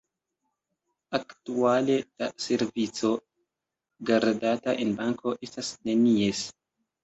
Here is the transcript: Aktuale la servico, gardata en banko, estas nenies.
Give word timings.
Aktuale 1.17 1.97
la 2.23 2.31
servico, 2.47 3.13
gardata 4.13 4.79
en 4.89 4.99
banko, 5.05 5.39
estas 5.51 5.75
nenies. 5.91 6.47